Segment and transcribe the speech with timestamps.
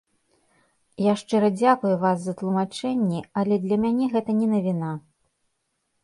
[1.07, 4.89] Я шчыра дзякую вас за тлумачэнні, але для мяне гэта не навіна.